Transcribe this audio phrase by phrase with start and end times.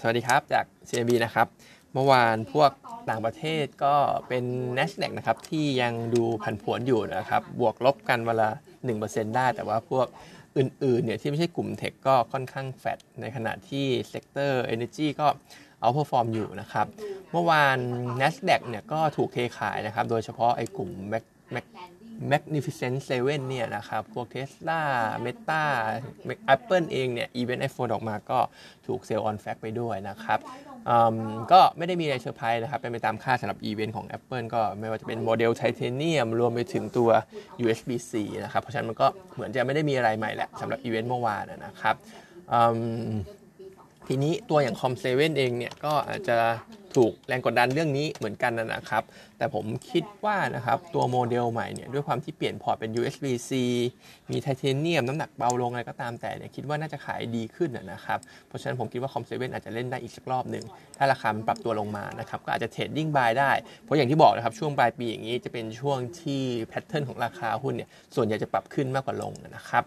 [0.00, 1.46] สวัสดีครับจาก CMB นะครับ
[1.94, 2.70] เมื่อวานพวก
[3.10, 3.94] ต่างประเทศก็
[4.28, 4.44] เป็น
[4.78, 8.48] NASDAQ นะครับ ที่ยังดูผันผวนอยู่นะครับ บวกลบกันเวลา
[8.92, 10.06] 1%ได้ แต่ว่าพวก
[10.58, 15.26] อื่นๆเนี่ยที่ไม่ใช่กลุ่ม tech ก็ค่อนข้างแฟดในขณะที่ sector Energy ก็
[15.80, 16.86] outperform อยู่นะครับ
[17.32, 17.78] เมื่อวาน
[18.20, 20.90] NASDAQ เนี่ยก็ถูกเทขายนะครับ โดยเฉพาะไอ้กลุ่ม
[22.30, 24.80] Magnificent Seven เนี่ยนะครับ พวก Tesla
[25.24, 25.62] Meta
[26.54, 28.38] Apple เองเนี่ย Event iPhone ออกมาก็
[28.86, 30.38] ถูก sell on fact ไปด้วยนะครับ
[31.52, 37.10] ก็ไม่ได้มีอะไรเซอร์ไพรส์นะครับ เป็นไปตามคาดสำหรับอีเวนต์ของ Apple ก็ไม่ว่าจะเป็นโมเดลไทเทเนียมรวมไปถึงตัว
[37.64, 38.12] USB-C
[38.44, 41.94] นะครับ เพราะฉะนั้นมันก็เหมือนจะไม่ได้มีอะไรใหม่แหละสำหรับอีเวนต์เมื่อวานนะครับ
[44.08, 46.36] ทีนี้ตัวอย่างคอมเซเว่นเองเนี่ยก็อาจจะ
[46.96, 49.02] ถูกแรงกดดันเรื่องนี้เหมือนกันนะครับ
[49.38, 53.52] แต่ผมคิดว่านะครับตัวโมเดลใหม่เนี่ยด้วยความที่เปลี่ยนพอร์ตเป็น USB-C
[54.30, 60.64] มีไทเทเนียมน้ำหนักเบาลงอะไรก็ตามแต่เนี่ยคิดว่าน่าจะขายดีขึ้นนะครับ เพราะฉะนั้นผมคิดว่าคอมเซเว่นอาจจะเล่นได้อีกสักรอบหนึ่ง
[60.98, 63.50] ถ้าราคามันปรับตัวลงมานะครับก็อาจจะ trading buy ได้
[63.82, 69.84] เพราะอย่างที่บอกนะครับช่วงปลายปีอย่างนี้จะเป็นช่วงที่ pattern ของราคาหุ้นเนี่ยส่วนใหญ่จะปรับขึ้นมากกว่าลงนะครับ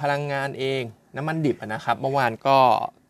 [0.00, 0.82] พลังงานเอง
[1.16, 2.58] น้ำมันดิบนะครับเมื่อวานก็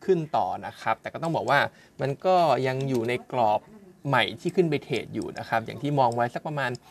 [0.05, 1.59] ขึ้นต่อนะครับ แต่ก็ต้องบอกว่า
[2.01, 2.35] มันก็
[2.67, 3.59] ยังอยู่ในกรอบ
[4.07, 6.83] ใหม่ที่ขึ้นไปเทรดอยู่นะครับ อย่างที่มองไว้สักประมาณ 80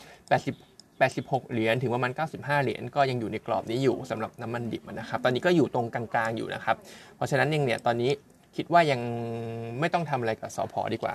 [0.99, 6.75] 86 เหรียญถึงประมาณ 95 เหรียญก็ยังอยู่ในกรอบนี้อยู่สำหรับน้ำมันดิบนะครับ ตอนนี้ก็อยู่ตรงกลางๆอยู่นะครับ
[7.15, 8.11] เพราะฉะนั้นเองเนี่ยตอนนี้
[8.55, 9.01] คิดว่ายัง
[9.79, 11.13] ไม่ต้องทำอะไรกับสอพอดีกว่า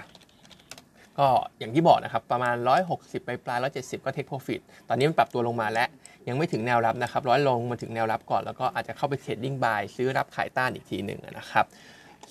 [1.18, 1.28] ก็
[1.58, 2.54] อย่างที่บอกนะครับ ประมาณ
[2.90, 5.88] 160 ไปปลาย 170 ก็ take profit ตอนนี้มันปรับตัวลงมาแล้ว
[6.28, 11.64] ยังไม่ถึงแนวรับนะครับรอย่อลงมาถึงแนวรับก่อนแล้วก็อาจจะเข้าไป trading buy ซื้อรับขายต้านอีกทีหนึ่งนะครับ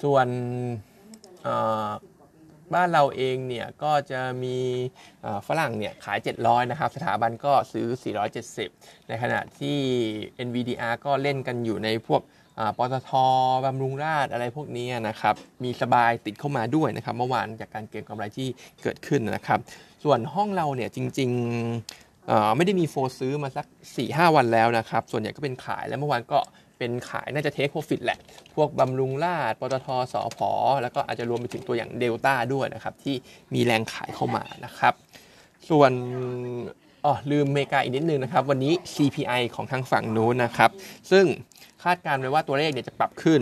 [0.02, 0.28] ส่วน
[2.74, 4.58] บ้านเราเองเนี่ยก็จะมี
[5.48, 7.88] ฝรั่งเนี่ยขาย 700 นะครับ สถาบันก็ซื้อ
[8.48, 9.78] 470 ในขณะที่
[10.48, 12.22] NVDR ก็เล่นกันอยู่ในพวก
[12.78, 13.12] ปตท
[13.66, 18.48] บำรุงราชอะไรพวกนี้นะครับ มีสบายติดเข้ามาด้วยนะครับ เมื่อวานจากการเก็งกำไรที่
[18.84, 19.60] เกิดขึ้นนะครับ
[20.04, 22.09] ส่วนห้องเราเนี่ยจริง ๆ
[22.58, 23.66] ไม่ได้มีโฟซื้อมาสัก
[24.00, 26.40] 4-5 วันแล้วนะครับ ส่วนใหญ่ก็เป็นขายแล้วเมื่อวานก็
[26.80, 28.20] เป็นขายน่าจะเทคโปรฟิตแหละ
[28.56, 33.16] พวกบำรุงราดปตทสอพอแล้วก็อาจจะรวมไปถึงตัวอย่างเดลต้าด้วยนะครับ ที่
[33.54, 34.94] มีแรงขายเข้ามานะครับ
[35.70, 35.92] ส่วน
[37.06, 40.70] อ๋อลืมเมกาอีกนิดนึงนะครับ วันนี้ CPI ของทางฝั่งนู้นนะครับ
[41.12, 41.26] ซึ่ง
[41.84, 43.42] คาดการณ์ไว้ว่าตัวเลขเนี่ยจะปรับขึ้น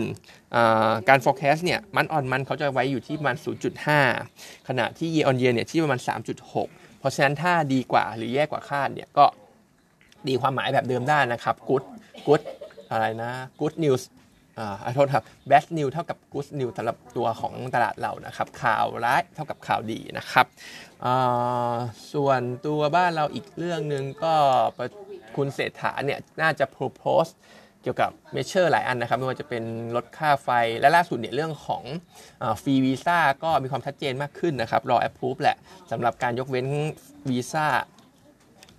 [1.08, 3.36] การ forecast เนี่ยมันออนมันเขาจะไว้อยู่ที่ประมาณ
[4.02, 6.00] 0.5 ขณะที่ year on year เนี่ยที่ประมาณ
[6.46, 9.26] 3.6 เพราะฉะนั้นถ้าดีกว่าหรือแย่กว่าคาดเนี่ยก็
[10.28, 11.84] ดีความหมายแบบเดิมได้นะครับ good
[12.26, 12.42] good
[12.90, 14.02] อะไรนะ good news
[14.58, 20.46] อ่าโทษครับ bad news เท่ากับ good news สำหรับตัวของตลาดเรานะครับ ข่าวร้ายเท่ากับข่าวดีนะครับ
[22.12, 24.34] ส่วนตัวบ้านเราอีกเรื่องหนึ่งก็
[25.36, 27.30] คุณเศรษฐาเนี่ยน่าจะ propose
[27.82, 29.64] เกี่ยวกับเมเชอร์หลายอันนะครับ ไม่ว่าจะเป็น
[29.96, 30.48] ลดค่าไฟ
[30.80, 31.82] และล่าสุดเนี่ยเรื่องของ
[32.62, 35.56] ฟรีวีซ่าก็มีความชัดเจนมากขึ้นนะครับ รอแอปพูฟแหละ
[35.90, 36.66] สำหรับการยกเว้น
[37.28, 37.66] วีซ่า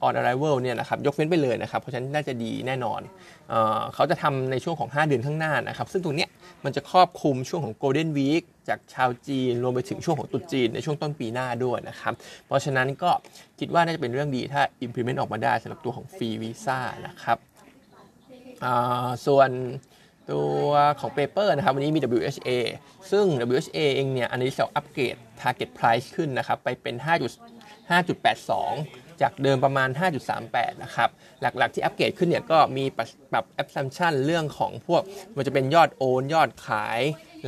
[0.05, 3.01] on arrival เนี่ยนะครับยกเว้นไปเลยนะครับ เพราะฉะนั้นน่าจะดีแน่นอน
[3.49, 3.53] เอ
[3.93, 6.29] เขาจะทำในช่วงของ 5 เดือนข้างหน้านะครับ ซึ่งตรงนี้เนี่ย
[6.65, 12.13] มันจะครอบคลุมช่วงของ Golden Week จากชาวจีน รวมไปถึงช่วงของตรุษจีนในช่วงต้นปีหน้าด้วยนะครับ
[12.45, 13.11] เพราะฉะนั้นก็
[13.59, 16.77] คิดว่าน่าจะเป็นเรื่องดีถ้า implement ออกมาได้สำหรับตัวของฟรีวีซ่า
[17.07, 17.37] นะครับ
[19.25, 19.49] ส่วน
[20.31, 22.49] ตัวของ paper นะครับวันนี้มี WHA
[23.11, 26.95] ซึ่ง WHA เองเนี่ยอันนี้เราอัปเกรด target price ขึ้นนะครับ ไปเป็น
[27.87, 29.89] 5.82 จากเดิมประมาณ
[30.35, 31.09] 5.38 นะครับ
[31.41, 32.85] หลักๆที่อัปเกรดขึ้นเนี่ยก็มี
[33.31, 35.01] ปรับ assumption เรื่องของพวก
[35.35, 36.99] มันจะเป็นยอดโอน ยอดขาย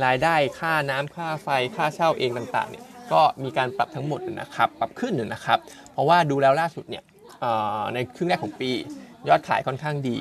[0.04, 5.58] รายได้ค่าน้ำค่าไฟค่าเช่าเองต่างๆเนี่ยก็มีการปรับทั้งหมดนะครับ ปรับขึ้นนะครับ
[5.92, 7.02] เพราะว่าดูแล้วล่าสุดเนี่ย
[7.94, 8.70] ในครึ่งแรกของปี
[9.28, 10.18] ยอดขายค่อนข้างดี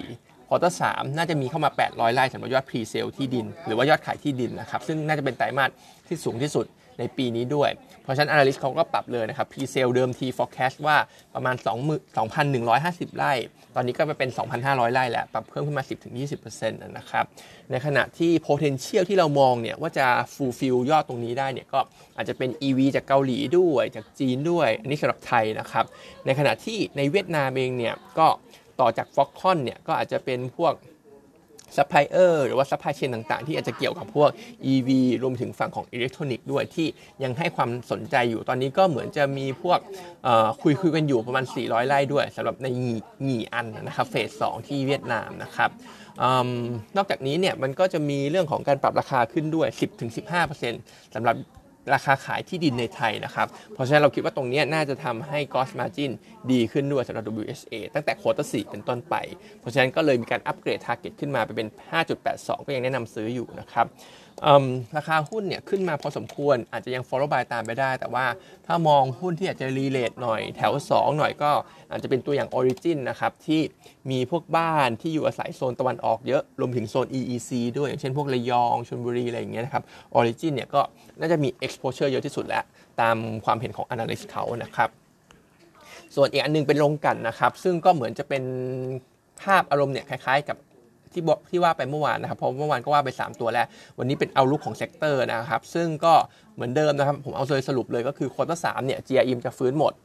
[0.53, 0.83] quarter 3
[1.17, 5.69] น่าจะมีเข้ามา 800ไร่สำหรับยอด presale ที่ดิน หรือว่ายอดขายที่ดินนะครับซึ่งน่าจะเป็นไตรมาส
[6.07, 6.65] ที่สูงที่สุด
[6.99, 7.69] ในปีนี้ด้วย
[8.03, 10.97] เพราะฉะนั้น analyst เขาก็ปรับเลยนะครับ presale เดิมที forecast ว่า
[11.35, 11.55] ประมาณ
[12.15, 13.33] 2,150 ไร่
[13.75, 14.29] ตอนนี้ก็ไปเป็น
[14.61, 15.83] 2,500 ไร่แล้ว ปรับเพิ่มขึ้นมา
[16.29, 17.25] 10-20%นะครับ
[17.71, 21.79] ในขณะที่ potential ที่เรามองเนี่ยว่าจะ fulfill ยอดตรงนี้ได้เนี่ยก็
[22.17, 25.85] อาจจะเป็น EV จากเกาหลีด้วย จากจีนด้วย อันนี้สำหรับไทยนะครับ
[26.25, 28.27] ในขณะที่ในเวียดนามเองเนี่ยก็
[28.81, 30.73] ต่อจาก f o x c o n เนี่ยก็อาจจะเป็นพวก
[31.77, 34.29] ซัพพลายเออร์หรือว่าซัพพลายเชนต่างๆ ที่อาจจะเกี่ยวกับพวก
[34.71, 34.89] EV
[35.23, 36.87] รวมถึงฝั่งของอิเล็กทรอนิกส์ด้วยที่
[37.23, 39.79] ยังให้ความสนใจอยู่ตอนนี้ก็เหมือนจะมีพวก
[40.61, 42.67] คุยคุยกันอยู่ประมาณ 400 ไร่ด้วยสำหรับใน
[43.23, 45.69] เหงะอานนะครับเฟส2ที่เวียดนามนะครับ
[46.97, 49.67] นอกจากนี้เนี่ยมันก็จะมีเรื่องของการปรับราคาขึ้นด้วย
[50.41, 51.35] 10-15%สำหรับ
[51.93, 56.11] ราคาขายที่ดินในไทยนะครับ เพราะฉะนั้นเราคิดว่าตรงนี้น่าจะทำให้ cost margin
[56.51, 59.15] ดีขึ้นด้วยสำหรับ WSA ตั้งแต่คตรสี่เป็นต้นไป
[59.59, 61.67] เพราะฉะนั้นก็เลยมีการอัปเกรด target ขึ้นมาไปเป็น
[62.17, 63.85] 5.82 ก็ยังแนะนำซื้ออยู่นะครับ
[64.97, 68.25] ราคาหุ้นเนี่ยขึ้นมาพอสมควรอาจจะยัง follow by ตามไปได้ แต่ว่า
[68.67, 71.51] ถ้ามองหุ้นที่อาจจะรีเลทหน่อยแถว 2 หน่อยก็
[71.91, 73.61] อาจจะเป็นตัวอย่าง Origin นะครับที่
[74.11, 79.83] มีพวกบ้านที่อยู่อาศัยโซนตะวันออกเยอะรวมถึงโซน EEC ด้วย อย่างเช่นพวกระยองชลบุรีอะไรอย่างเงี้ยนะครับ
[80.19, 80.81] Origin เนี่ยก็
[81.19, 82.63] น่าจะมี exposure เยอะที่สุดแล้ว
[83.01, 84.89] ตามความเห็นของ analyst เขานะครับ
[86.15, 88.43] ส่วนอีกอันนึงเป็นโรงกลั่นนะครับซึ่งก็เหมือนจะเป็น
[89.41, 90.57] ภาพอารมณ์เนี่ยคล้ายๆกับ
[91.13, 93.65] ที่บอกที่ว่าไปเมื่อวานนะครับเพราะเมื่อวานก็ว่าไป 3 ตัวแล้ว
[93.97, 96.13] วันนี้เป็น outlook ของ sector นะครับ ซึ่งก็
[96.55, 99.95] เหมือนเดิมนะครับ ผมเอาเลยสรุปเลยก็คือ quarter 3เนี่ย GRM จะฟื้นหมด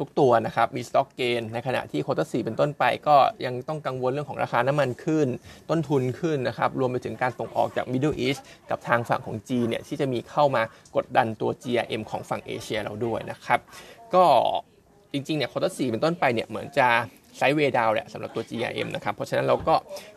[0.00, 5.28] ทุกตัวนะครับ มี stock gain ในขณะที่ quarter 4เป็นต้นไปก็ยังต้องกังวลเรื่องของราคาน้ำมันขึ้น
[5.70, 8.40] ต้นทุนขึ้นนะครับ รวมไปถึงการส่งออกจาก Middle East
[8.70, 10.62] กับทางฝั่งของจีเนี่ย ที่จะมีเข้ามา
[10.96, 13.60] กดดันตัว GRM ของฝั่งเอเชียเราด้วยนะครับ
[14.14, 14.24] ก็
[15.12, 16.88] จริงๆเนี่ยโคตอร์สเป็นต้นไปเนี่ยเหมือนจะ
[17.36, 19.74] ไซด์เวดาวแหละสำหรับตัว GRM นะครับ เพราะฉะนั้นเราก็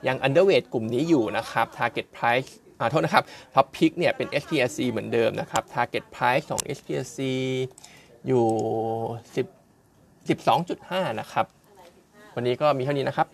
[0.08, 2.50] ยัง underweight กลุ่มนี้อยู่นะครับ target price
[2.80, 3.24] อ่าโทษนะครับ
[3.56, 7.20] top pick เนี่ยเป็น SPRC เหมือนเดิมนะครับ target price ของ SPRC
[8.28, 8.46] อยู่
[9.36, 9.48] 10
[10.28, 11.46] 12.5 นะครับ
[12.36, 13.28] วันนี้ก็มีเท่านี้นะครับ